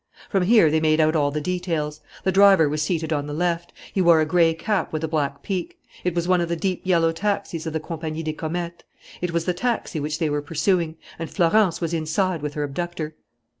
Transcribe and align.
From 0.31 0.41
here 0.41 0.71
they 0.71 0.79
made 0.79 0.99
out 0.99 1.15
all 1.15 1.29
the 1.29 1.39
details. 1.39 2.01
The 2.23 2.31
driver 2.31 2.67
was 2.67 2.81
seated 2.81 3.13
on 3.13 3.27
the 3.27 3.35
left. 3.35 3.71
He 3.93 4.01
wore 4.01 4.19
a 4.19 4.25
gray 4.25 4.55
cap 4.55 4.91
with 4.91 5.03
a 5.03 5.07
black 5.07 5.43
peak. 5.43 5.77
It 6.03 6.15
was 6.15 6.27
one 6.27 6.41
of 6.41 6.49
the 6.49 6.55
deep 6.55 6.81
yellow 6.83 7.11
taxis 7.11 7.67
of 7.67 7.73
the 7.73 7.79
Compagnie 7.79 8.23
des 8.23 8.33
Comètes. 8.33 8.81
It 9.21 9.29
was 9.29 9.45
the 9.45 9.53
taxi 9.53 9.99
which 9.99 10.17
they 10.17 10.27
were 10.27 10.41
pursuing. 10.41 10.95
And 11.19 11.29
Florence 11.29 11.81
was 11.81 11.93
inside 11.93 12.41
with 12.41 12.55
her 12.55 12.63
abductor. 12.63 13.13